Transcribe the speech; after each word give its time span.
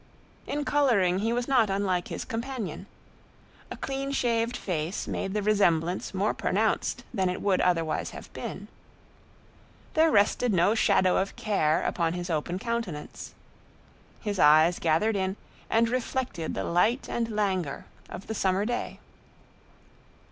In 0.47 0.65
coloring 0.65 1.19
he 1.19 1.31
was 1.31 1.47
not 1.47 1.69
unlike 1.69 2.07
his 2.07 2.25
companion. 2.25 2.87
A 3.69 3.77
clean 3.77 4.11
shaved 4.11 4.57
face 4.57 5.07
made 5.07 5.35
the 5.35 5.43
resemblance 5.43 6.11
more 6.11 6.33
pronounced 6.33 7.03
than 7.13 7.29
it 7.29 7.39
would 7.39 7.61
otherwise 7.61 8.09
have 8.09 8.33
been. 8.33 8.67
There 9.93 10.09
rested 10.09 10.53
no 10.53 10.73
shadow 10.73 11.17
of 11.17 11.35
care 11.35 11.83
upon 11.83 12.13
his 12.13 12.31
open 12.31 12.57
countenance. 12.57 13.35
His 14.19 14.39
eyes 14.39 14.79
gathered 14.79 15.15
in 15.15 15.35
and 15.69 15.87
reflected 15.87 16.55
the 16.55 16.63
light 16.63 17.07
and 17.07 17.29
languor 17.29 17.85
of 18.09 18.25
the 18.25 18.33
summer 18.33 18.65
day. 18.65 18.99